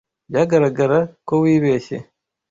[0.29, 0.97] Byagaragara
[1.27, 1.97] ko wibeshye.